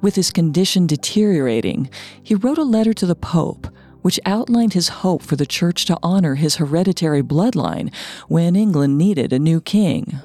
[0.00, 1.90] With his condition deteriorating,
[2.22, 3.66] he wrote a letter to the Pope,
[4.02, 7.92] which outlined his hope for the Church to honor his hereditary bloodline
[8.28, 10.20] when England needed a new king.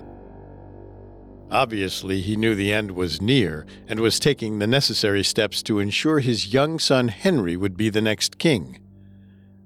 [1.49, 6.19] Obviously, he knew the end was near and was taking the necessary steps to ensure
[6.19, 8.77] his young son Henry would be the next king.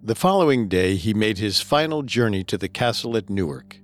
[0.01, 3.81] The following day, he made his final journey to the castle at Newark.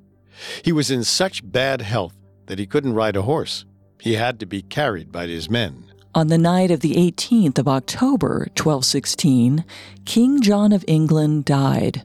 [0.63, 2.16] He was in such bad health
[2.47, 3.65] that he couldn't ride a horse.
[3.99, 5.83] He had to be carried by his men.
[6.15, 9.63] On the night of the 18th of October, 1216,
[10.05, 12.03] King John of England died.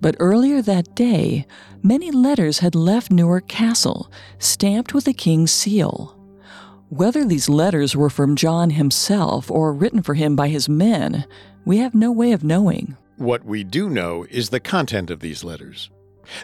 [0.00, 1.46] But earlier that day,
[1.82, 6.14] many letters had left Newark Castle, stamped with the king's seal.
[6.90, 11.26] Whether these letters were from John himself or written for him by his men,
[11.64, 12.96] we have no way of knowing.
[13.16, 15.90] What we do know is the content of these letters.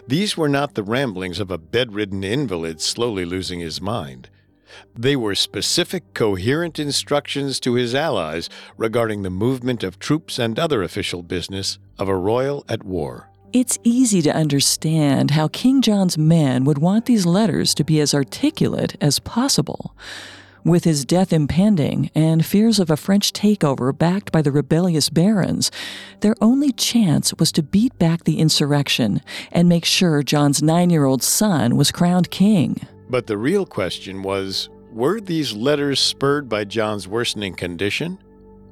[0.07, 4.29] These were not the ramblings of a bedridden invalid slowly losing his mind.
[4.93, 10.83] They were specific, coherent instructions to his allies regarding the movement of troops and other
[10.83, 13.29] official business of a royal at war.
[13.53, 18.13] It's easy to understand how King John's men would want these letters to be as
[18.13, 19.95] articulate as possible.
[20.65, 25.69] With his death impending and fears of a French takeover backed by the rebellious barons,
[26.21, 31.05] their only chance was to beat back the insurrection and make sure John's nine year
[31.05, 32.81] old son was crowned king.
[33.11, 38.17] But the real question was were these letters spurred by John's worsening condition,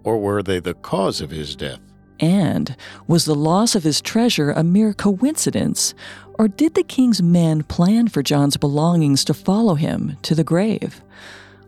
[0.04, 1.80] or were they the cause of his death?
[2.20, 2.76] And
[3.06, 5.94] was the loss of his treasure a mere coincidence,
[6.40, 11.03] or did the king's men plan for John's belongings to follow him to the grave?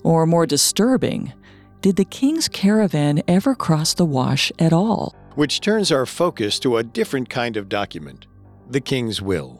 [0.05, 1.33] Or more disturbing,
[1.81, 5.15] did the king's caravan ever cross the Wash at all?
[5.33, 8.27] Which turns our focus to a different kind of document
[8.69, 9.59] the king's will.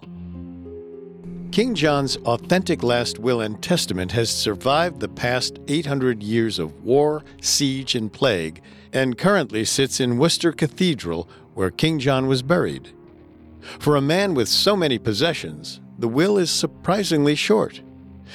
[1.52, 7.24] King John's authentic last will and testament has survived the past 800 years of war,
[7.42, 8.62] siege, and plague,
[8.94, 12.94] and currently sits in Worcester Cathedral, where King John was buried.
[13.80, 17.82] For a man with so many possessions, the will is surprisingly short.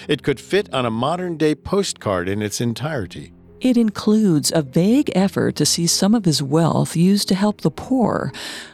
[0.08, 3.32] It could fit on a modern day postcard in its entirety.
[3.60, 7.70] It includes a vague effort to see some of his wealth used to help the
[7.70, 8.32] poor,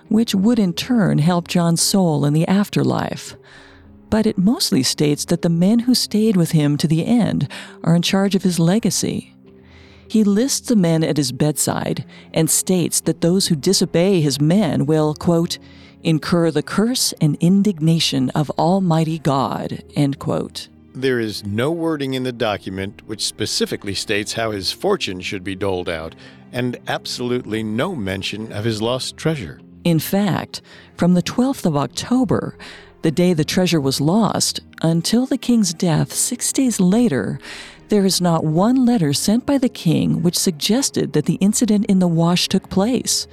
[0.09, 3.37] which would in turn help John's soul in the afterlife.
[4.11, 7.49] But it mostly states that the men who stayed with him to the end
[7.83, 9.35] are in charge of his legacy.
[10.09, 14.87] He lists the men at his bedside and states that those who disobey his men
[14.87, 15.59] will, quote,
[16.05, 20.69] incur the curse and indignation of Almighty God, end quote.
[20.97, 25.55] There is no wording in the document which specifically states how his fortune should be
[25.55, 26.15] doled out,
[26.53, 29.61] and absolutely no mention of his lost treasure.
[29.85, 30.63] In fact,
[30.97, 32.57] from the 12th of October,
[33.03, 37.39] the day the treasure was lost, until the king's death six days later,
[37.91, 41.99] there is not one letter sent by the king which suggested that the incident in
[41.99, 43.27] the wash took place.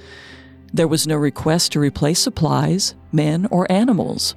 [0.74, 4.34] There was no request to replace supplies, men, or animals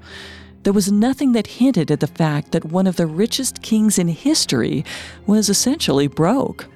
[0.64, 4.08] there was nothing that hinted at the fact that one of the richest kings in
[4.08, 4.84] history
[5.26, 6.68] was essentially broke.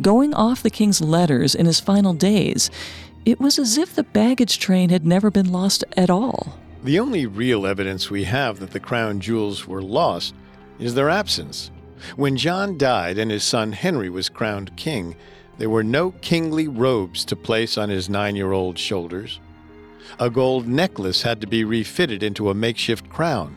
[0.00, 2.70] Going off the king's letters in his final days,
[3.24, 6.58] it was as if the baggage train had never been lost at all.
[6.82, 10.34] The only real evidence we have that the crown jewels were lost
[10.78, 11.70] is their absence.
[12.16, 15.14] When John died and his son Henry was crowned king,
[15.58, 19.38] there were no kingly robes to place on his nine year old shoulders
[20.18, 23.56] a gold necklace had to be refitted into a makeshift crown.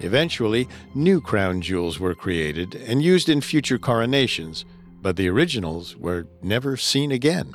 [0.00, 4.64] Eventually, new crown jewels were created and used in future coronations,
[5.00, 7.52] but the originals were never seen again.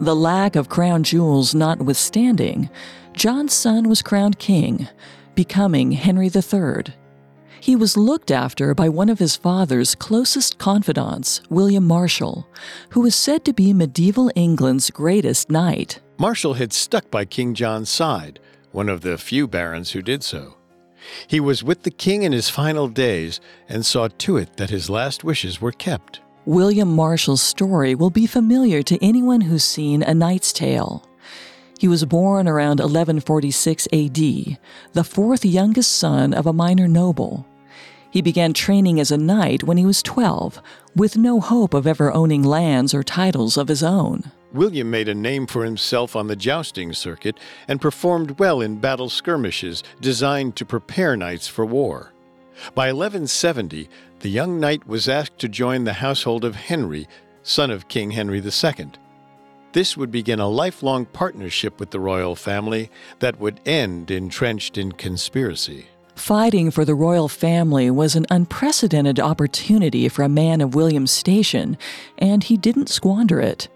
[0.00, 2.70] The lack of crown jewels notwithstanding,
[3.14, 4.86] John's son was crowned king,
[5.34, 6.94] becoming Henry III.
[7.60, 12.46] He was looked after by one of his father's closest confidants, William Marshal,
[12.90, 16.00] who was said to be medieval England's greatest knight.
[16.18, 18.40] Marshal had stuck by King John's side,
[18.72, 20.56] one of the few barons who did so.
[21.26, 24.90] He was with the king in his final days and saw to it that his
[24.90, 26.20] last wishes were kept.
[26.44, 31.04] William Marshal's story will be familiar to anyone who's seen A Knight's Tale.
[31.78, 34.58] He was born around 1146 AD,
[34.94, 37.46] the fourth youngest son of a minor noble.
[38.10, 40.62] He began training as a knight when he was 12,
[40.96, 44.32] with no hope of ever owning lands or titles of his own.
[44.52, 47.38] William made a name for himself on the jousting circuit
[47.68, 52.14] and performed well in battle skirmishes designed to prepare knights for war.
[52.74, 53.90] By 1170,
[54.20, 57.06] the young knight was asked to join the household of Henry,
[57.42, 58.88] son of King Henry II.
[59.72, 64.92] This would begin a lifelong partnership with the royal family that would end entrenched in
[64.92, 65.88] conspiracy.
[66.18, 71.78] Fighting for the royal family was an unprecedented opportunity for a man of William's station,
[72.18, 73.68] and he didn't squander it.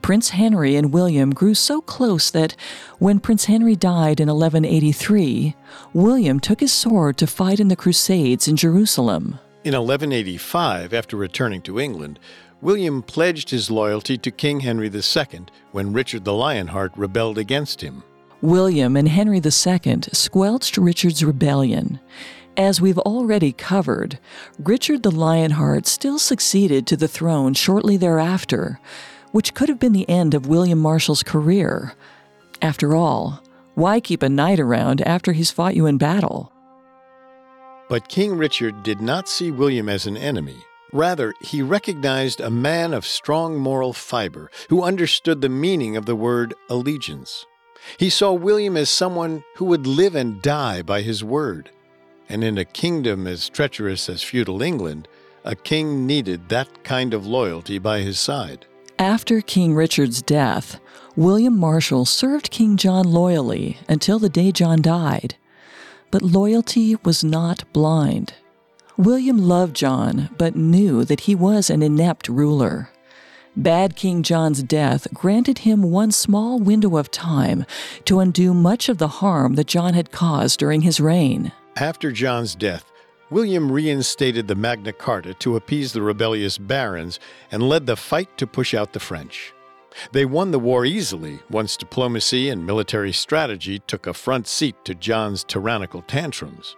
[0.00, 2.54] Prince Henry and William grew so close that
[2.98, 5.56] when Prince Henry died in 1183,
[5.92, 9.40] William took his sword to fight in the Crusades in Jerusalem.
[9.64, 12.20] In 1185, after returning to England,
[12.60, 18.04] William pledged his loyalty to King Henry II when Richard the Lionheart rebelled against him.
[18.42, 22.00] William and Henry II squelched Richard's rebellion.
[22.56, 24.18] As we've already covered,
[24.58, 28.80] Richard the Lionheart still succeeded to the throne shortly thereafter,
[29.30, 31.94] which could have been the end of William Marshal's career.
[32.60, 33.40] After all,
[33.74, 36.52] why keep a knight around after he's fought you in battle?
[37.88, 40.56] But King Richard did not see William as an enemy.
[40.92, 46.16] Rather, he recognized a man of strong moral fiber who understood the meaning of the
[46.16, 47.46] word allegiance.
[47.96, 51.70] He saw William as someone who would live and die by his word.
[52.28, 55.08] And in a kingdom as treacherous as feudal England,
[55.44, 58.66] a king needed that kind of loyalty by his side.
[58.98, 60.80] After King Richard's death,
[61.16, 65.34] William Marshal served King John loyally until the day John died.
[66.10, 68.34] But loyalty was not blind.
[68.96, 72.90] William loved John, but knew that he was an inept ruler.
[73.56, 77.66] Bad King John's death granted him one small window of time
[78.06, 81.52] to undo much of the harm that John had caused during his reign.
[81.76, 82.90] After John's death,
[83.28, 88.46] William reinstated the Magna Carta to appease the rebellious barons and led the fight to
[88.46, 89.52] push out the French.
[90.12, 94.94] They won the war easily once diplomacy and military strategy took a front seat to
[94.94, 96.74] John's tyrannical tantrums.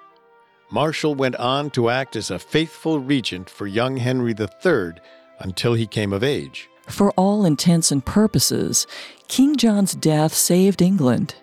[0.73, 4.95] Marshal went on to act as a faithful regent for young Henry III
[5.41, 6.69] until he came of age.
[6.87, 8.87] For all intents and purposes,
[9.29, 11.35] King John's death saved England.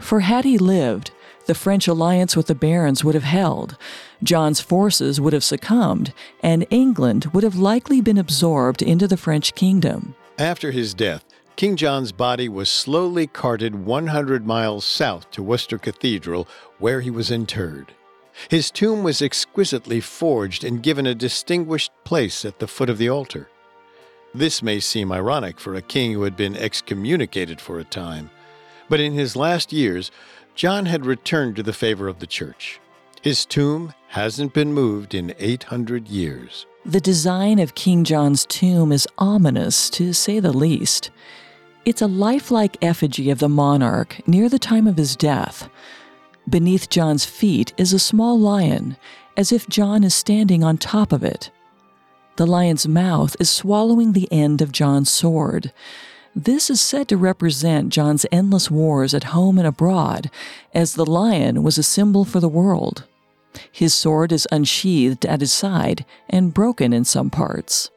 [0.00, 1.10] For had he lived,
[1.46, 3.76] the French alliance with the barons would have held,
[4.22, 6.12] John's forces would have succumbed,
[6.42, 10.14] and England would have likely been absorbed into the French kingdom.
[10.38, 11.24] After his death,
[11.56, 16.46] King John's body was slowly carted 100 miles south to Worcester Cathedral,
[16.78, 17.94] where he was interred.
[18.48, 23.08] His tomb was exquisitely forged and given a distinguished place at the foot of the
[23.08, 23.48] altar.
[24.34, 28.30] This may seem ironic for a king who had been excommunicated for a time,
[28.88, 30.10] but in his last years,
[30.54, 32.80] John had returned to the favor of the church.
[33.22, 36.66] His tomb hasn't been moved in 800 years.
[36.84, 41.10] The design of King John's tomb is ominous, to say the least.
[41.84, 45.68] It's a lifelike effigy of the monarch near the time of his death.
[46.48, 48.96] Beneath John's feet is a small lion,
[49.36, 51.50] as if John is standing on top of it.
[52.36, 55.72] The lion's mouth is swallowing the end of John's sword.
[56.36, 60.30] This is said to represent John's endless wars at home and abroad,
[60.72, 63.04] as the lion was a symbol for the world.
[63.72, 67.90] His sword is unsheathed at his side and broken in some parts.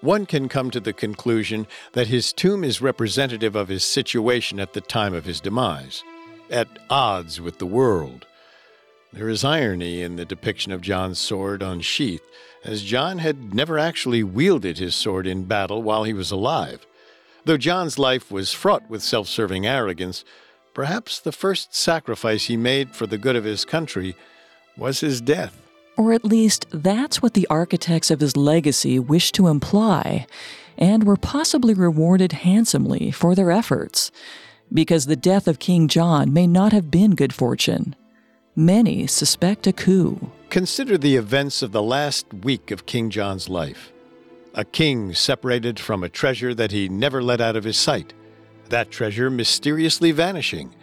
[0.00, 4.72] One can come to the conclusion that his tomb is representative of his situation at
[4.72, 6.02] the time of his demise,
[6.52, 8.26] at odds with the world.
[9.12, 12.22] There is irony in the depiction of John's sword unsheathed,
[12.64, 16.86] as John had never actually wielded his sword in battle while he was alive.
[17.44, 20.24] Though John's life was fraught with self serving arrogance,
[20.74, 24.14] perhaps the first sacrifice he made for the good of his country
[24.76, 25.58] was his death.
[25.96, 30.26] Or at least that's what the architects of his legacy wished to imply,
[30.78, 34.10] and were possibly rewarded handsomely for their efforts,
[34.72, 37.94] because the death of King John may not have been good fortune.
[38.54, 40.30] Many suspect a coup.
[40.50, 43.92] Consider the events of the last week of King John's life.
[44.54, 48.12] A king separated from a treasure that he never let out of his sight,
[48.68, 50.74] that treasure mysteriously vanishing,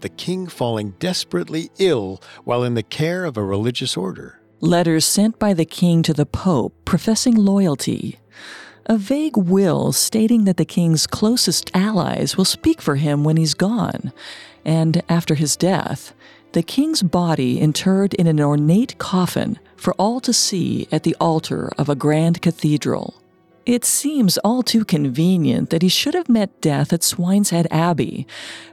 [0.00, 4.40] the king falling desperately ill while in the care of a religious order.
[4.60, 8.20] Letters sent by the king to the pope professing loyalty.
[8.88, 13.54] A vague will stating that the king's closest allies will speak for him when he's
[13.54, 14.12] gone.
[14.64, 16.14] And after his death,
[16.52, 21.68] the king's body interred in an ornate coffin for all to see at the altar
[21.76, 23.20] of a grand cathedral.
[23.66, 28.24] It seems all too convenient that he should have met death at Swineshead Abbey,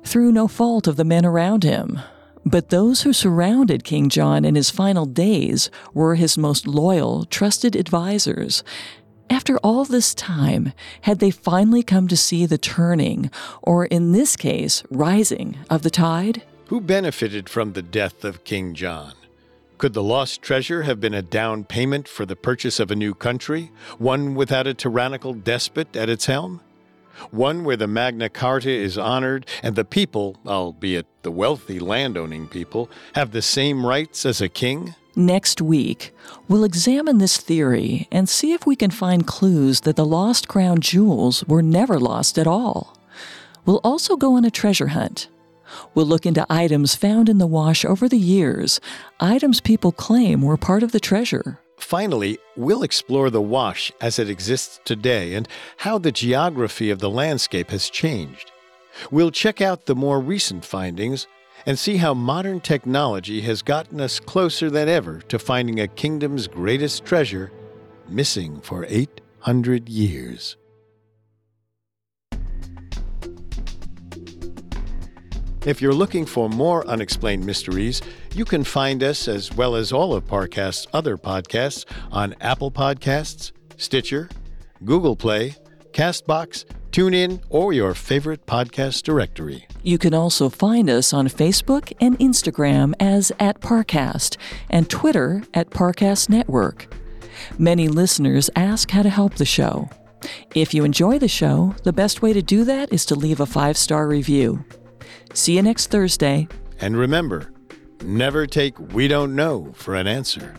[0.04, 2.00] through no fault of the men around him.
[2.46, 7.76] But those who surrounded King John in his final days were his most loyal, trusted
[7.76, 8.64] advisers.
[9.30, 14.36] After all this time, had they finally come to see the turning, or in this
[14.36, 16.44] case, rising, of the tide?
[16.68, 19.14] Who benefited from the death of King John?
[19.78, 23.14] Could the lost treasure have been a down payment for the purchase of a new
[23.14, 26.62] country, one without a tyrannical despot at its helm?
[27.32, 32.90] One where the Magna Carta is honored and the people, albeit the wealthy landowning people,
[33.16, 34.96] have the same rights as a king?
[35.16, 36.14] Next week,
[36.48, 40.80] we'll examine this theory and see if we can find clues that the lost crown
[40.80, 42.98] jewels were never lost at all.
[43.66, 45.30] We'll also go on a treasure hunt
[45.94, 48.80] We'll look into items found in the wash over the years,
[49.20, 51.60] items people claim were part of the treasure.
[51.78, 55.48] Finally, we'll explore the wash as it exists today and
[55.78, 58.52] how the geography of the landscape has changed.
[59.12, 61.28] We'll check out the more recent findings
[61.66, 66.48] and see how modern technology has gotten us closer than ever to finding a kingdom's
[66.48, 67.52] greatest treasure
[68.10, 70.58] missing for 800 years.
[75.66, 78.02] If you're looking for more unexplained mysteries,
[78.36, 83.54] you can find us, as well as all of Parcast's other podcasts, on Apple Podcasts,
[83.78, 84.30] Stitcher,
[84.84, 85.56] Google Play,
[85.94, 89.68] Castbox, TuneIn, or your favorite podcast directory.
[89.82, 94.38] You can also find us on Facebook and Instagram as at Parcast
[94.70, 96.94] and Twitter at Parcast Network.
[97.58, 99.90] Many listeners ask how to help the show.
[100.56, 103.46] If you enjoy the show, the best way to do that is to leave a
[103.46, 104.64] five star review.
[105.34, 106.48] See you next Thursday.
[106.80, 107.52] And remember,
[108.04, 110.56] never take we don't know for an answer.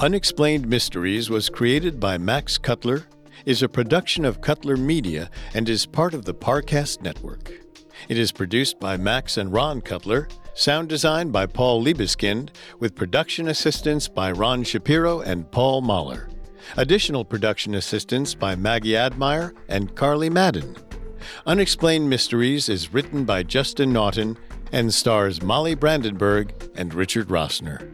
[0.00, 3.04] Unexplained Mysteries was created by Max Cutler,
[3.44, 7.52] is a production of Cutler Media, and is part of the Parcast Network.
[8.08, 13.48] It is produced by Max and Ron Cutler, sound design by Paul Liebeskind, with production
[13.48, 16.28] assistance by Ron Shapiro and Paul Mahler.
[16.76, 20.76] Additional production assistance by Maggie Admire and Carly Madden.
[21.46, 24.38] Unexplained Mysteries is written by Justin Naughton
[24.72, 27.90] and stars Molly Brandenburg and Richard Rossner.